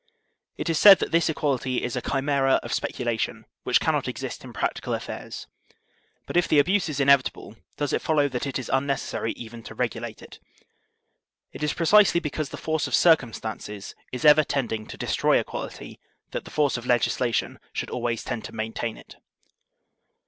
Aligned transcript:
It 0.57 0.67
is 0.67 0.79
said 0.79 0.97
that 0.97 1.11
this 1.11 1.29
equality 1.29 1.83
is 1.83 1.95
a 1.95 2.01
chimera 2.01 2.53
of 2.63 2.73
specula 2.73 3.15
tion 3.19 3.45
which 3.61 3.79
cannot 3.79 4.07
exist 4.07 4.43
in 4.43 4.51
practical 4.51 4.95
affairs. 4.95 5.45
But 6.25 6.35
if 6.35 6.47
the 6.47 6.57
abuse 6.57 6.89
is 6.89 6.99
inevitable, 6.99 7.55
does 7.77 7.93
it 7.93 8.01
follow 8.01 8.27
that 8.27 8.47
it 8.47 8.57
is 8.57 8.67
unneces 8.67 9.01
sary 9.01 9.31
even 9.33 9.61
to 9.61 9.75
regulate 9.75 10.23
it? 10.23 10.39
It 11.51 11.61
is 11.61 11.73
precisely 11.73 12.19
because 12.19 12.49
the 12.49 12.57
force 12.57 12.87
of 12.87 12.95
circumstances 12.95 13.93
is 14.11 14.25
ever 14.25 14.43
tending 14.43 14.87
to 14.87 14.97
destroy 14.97 15.39
equal 15.39 15.65
ity 15.65 15.99
that, 16.31 16.45
the 16.45 16.49
force 16.49 16.77
of 16.77 16.87
legislation 16.87 17.59
should 17.71 17.91
always 17.91 18.23
tend 18.23 18.43
to 18.45 18.55
maintain 18.55 18.97
it. 18.97 19.17